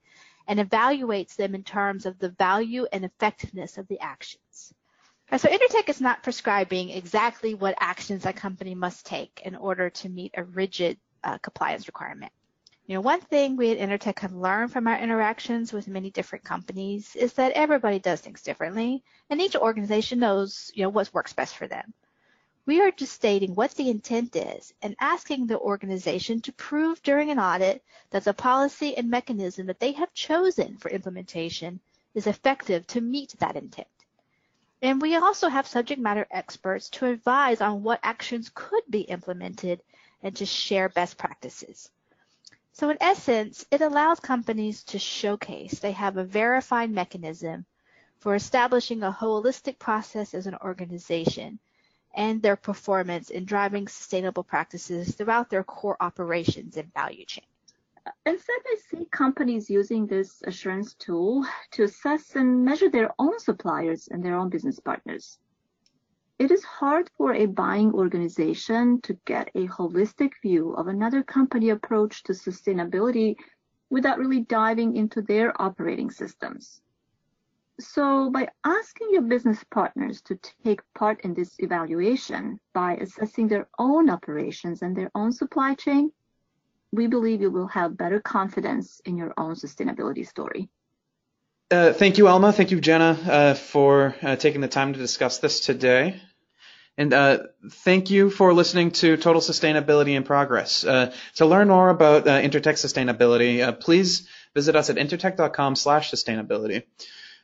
and 0.48 0.60
evaluates 0.60 1.36
them 1.36 1.56
in 1.56 1.64
terms 1.64 2.06
of 2.06 2.20
the 2.20 2.30
value 2.30 2.86
and 2.92 3.06
effectiveness 3.06 3.78
of 3.78 3.88
the 3.88 4.00
actions. 4.00 4.74
So 5.32 5.50
Intertek 5.50 5.90
is 5.90 6.02
not 6.02 6.22
prescribing 6.22 6.92
exactly 6.92 7.56
what 7.56 7.76
actions 7.80 8.26
a 8.26 8.34
company 8.34 8.76
must 8.76 9.06
take 9.06 9.42
in 9.44 9.56
order 9.56 9.90
to 9.90 10.10
meet 10.10 10.36
a 10.38 10.44
rigid 10.44 10.98
uh, 11.24 11.40
compliance 11.40 11.88
requirement. 11.88 12.32
You 12.86 12.94
know, 12.94 13.02
one 13.02 13.22
thing 13.22 13.56
we 13.56 13.72
at 13.72 13.80
Intertek 13.80 14.20
have 14.20 14.34
learned 14.34 14.72
from 14.72 14.88
our 14.88 15.00
interactions 15.00 15.74
with 15.74 15.88
many 15.88 16.12
different 16.12 16.46
companies 16.46 17.16
is 17.16 17.34
that 17.34 17.54
everybody 17.54 17.98
does 17.98 18.22
things 18.22 18.44
differently, 18.44 19.04
and 19.32 19.42
each 19.42 19.56
organization 19.56 20.20
knows, 20.20 20.72
you 20.76 20.84
know, 20.84 20.90
what 20.90 21.12
works 21.12 21.34
best 21.34 21.56
for 21.56 21.68
them. 21.68 21.92
We 22.68 22.82
are 22.82 22.90
just 22.90 23.14
stating 23.14 23.54
what 23.54 23.76
the 23.76 23.92
intent 23.92 24.36
is 24.36 24.74
and 24.82 24.96
asking 25.00 25.46
the 25.46 25.60
organization 25.60 26.42
to 26.42 26.52
prove 26.52 27.04
during 27.04 27.30
an 27.30 27.38
audit 27.38 27.84
that 28.10 28.24
the 28.24 28.34
policy 28.34 28.98
and 28.98 29.08
mechanism 29.08 29.68
that 29.68 29.80
they 29.80 29.92
have 29.92 30.16
chosen 30.16 30.78
for 30.78 30.90
implementation 30.90 31.80
is 32.16 32.26
effective 32.26 32.88
to 32.88 33.02
meet 33.02 33.36
that 33.38 33.56
intent. 33.56 33.88
And 34.82 35.00
we 35.00 35.16
also 35.16 35.48
have 35.48 35.68
subject 35.68 36.02
matter 36.02 36.26
experts 36.32 36.90
to 36.92 37.06
advise 37.06 37.62
on 37.62 37.84
what 37.84 38.00
actions 38.02 38.50
could 38.52 38.84
be 38.90 39.02
implemented 39.02 39.82
and 40.24 40.36
to 40.38 40.46
share 40.48 40.90
best 40.90 41.20
practices. 41.20 41.92
So 42.74 42.90
in 42.90 42.98
essence, 43.00 43.64
it 43.70 43.82
allows 43.82 44.20
companies 44.20 44.84
to 44.86 44.98
showcase 44.98 45.80
they 45.80 45.92
have 45.92 46.18
a 46.18 46.24
verified 46.24 46.90
mechanism 46.90 47.66
for 48.18 48.34
establishing 48.34 49.04
a 49.04 49.12
holistic 49.12 49.78
process 49.78 50.34
as 50.34 50.48
an 50.48 50.56
organization 50.56 51.60
and 52.16 52.42
their 52.42 52.56
performance 52.56 53.30
in 53.30 53.46
driving 53.46 53.88
sustainable 53.88 54.44
practices 54.44 55.14
throughout 55.16 55.50
their 55.50 55.64
core 55.64 55.98
operations 56.00 56.78
and 56.78 56.94
value 56.94 57.26
chain. 57.26 57.46
Instead, 58.26 58.60
I 58.66 58.78
see 58.90 59.06
companies 59.06 59.70
using 59.70 60.06
this 60.06 60.42
assurance 60.46 60.94
tool 60.94 61.46
to 61.72 61.84
assess 61.84 62.36
and 62.36 62.64
measure 62.64 62.90
their 62.90 63.12
own 63.18 63.40
suppliers 63.40 64.08
and 64.10 64.24
their 64.24 64.36
own 64.36 64.50
business 64.50 64.80
partners. 64.80 65.40
It 66.38 66.52
is 66.52 66.64
hard 66.64 67.10
for 67.18 67.34
a 67.34 67.46
buying 67.46 67.94
organization 67.94 69.02
to 69.02 69.14
get 69.26 69.50
a 69.56 69.68
holistic 69.68 70.34
view 70.42 70.74
of 70.74 70.88
another 70.88 71.24
company 71.24 71.70
approach 71.70 72.24
to 72.24 72.34
sustainability 72.34 73.38
without 73.90 74.20
really 74.20 74.42
diving 74.42 74.96
into 74.96 75.22
their 75.22 75.60
operating 75.62 76.12
systems. 76.12 76.82
So 77.80 78.30
by 78.30 78.48
asking 78.64 79.10
your 79.12 79.24
business 79.24 79.64
partners 79.70 80.22
to 80.24 80.40
take 80.64 80.80
part 80.94 81.22
in 81.22 81.34
this 81.34 81.56
evaluation 81.60 82.60
by 82.74 82.96
assessing 82.96 83.48
their 83.50 83.68
own 83.78 84.10
operations 84.10 84.82
and 84.82 84.96
their 84.96 85.12
own 85.14 85.34
supply 85.34 85.76
chain, 85.76 86.12
we 86.94 87.08
believe 87.08 87.42
you 87.42 87.52
will 87.52 87.68
have 87.68 87.98
better 87.98 88.22
confidence 88.22 89.02
in 89.04 89.18
your 89.18 89.34
own 89.38 89.56
sustainability 89.56 90.26
story. 90.26 90.70
Uh, 91.70 91.92
thank 91.92 92.18
you, 92.18 92.28
Alma. 92.28 92.54
Thank 92.54 92.72
you, 92.72 92.80
Jenna, 92.80 93.20
uh, 93.28 93.54
for 93.56 94.16
uh, 94.22 94.36
taking 94.38 94.62
the 94.62 94.70
time 94.70 94.94
to 94.94 95.00
discuss 95.00 95.40
this 95.40 95.60
today. 95.60 96.22
And 96.98 97.14
uh, 97.14 97.40
thank 97.70 98.10
you 98.10 98.30
for 98.30 98.54
listening 98.54 98.92
to 98.92 99.18
Total 99.18 99.42
Sustainability 99.42 100.16
in 100.16 100.24
Progress. 100.24 100.86
Uh, 100.86 101.14
to 101.36 101.46
learn 101.46 101.68
more 101.68 101.90
about 101.90 102.26
uh, 102.26 102.40
Intertek 102.40 102.76
sustainability, 102.76 103.78
please 103.82 104.30
visit 104.54 104.78
us 104.78 104.90
at 104.90 104.96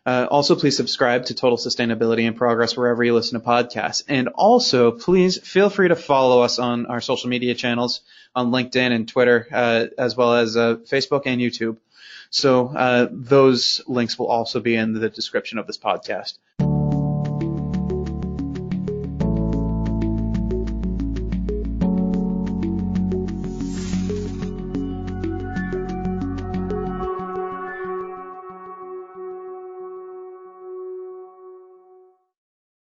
intertek.com/sustainability. 0.06 0.28
also, 0.32 0.56
please 0.56 0.78
subscribe 0.78 1.26
to 1.26 1.36
Total 1.36 1.58
Sustainability 1.58 2.28
and 2.28 2.36
Progress 2.36 2.76
wherever 2.76 3.04
you 3.04 3.14
listen 3.14 3.40
to 3.40 3.46
podcasts. 3.46 4.04
And 4.08 4.30
also, 4.30 4.92
please 4.92 5.38
feel 5.38 5.70
free 5.70 5.88
to 5.88 5.96
follow 5.96 6.42
us 6.42 6.60
on 6.60 6.86
our 6.86 7.02
social 7.02 7.30
media 7.30 7.56
channels 7.56 8.02
on 8.36 8.52
LinkedIn 8.52 8.92
and 8.92 9.08
Twitter, 9.08 9.48
uh, 9.52 9.86
as 9.98 10.16
well 10.16 10.36
as 10.36 10.56
uh, 10.56 10.76
Facebook 10.90 11.24
and 11.26 11.42
YouTube. 11.42 11.78
So 12.30 12.68
uh, 12.68 13.10
those 13.12 13.82
links 13.88 14.18
will 14.18 14.28
also 14.28 14.62
be 14.62 14.76
in 14.76 14.94
the 14.94 15.10
description 15.10 15.58
of 15.58 15.68
this 15.68 15.78
podcast. 15.78 16.38